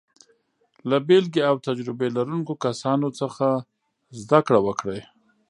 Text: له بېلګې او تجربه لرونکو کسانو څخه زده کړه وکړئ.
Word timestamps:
له 0.89 0.97
بېلګې 1.07 1.41
او 1.49 1.55
تجربه 1.67 2.05
لرونکو 2.17 2.53
کسانو 2.65 3.07
څخه 3.19 3.47
زده 4.21 4.39
کړه 4.47 4.59
وکړئ. 4.67 5.01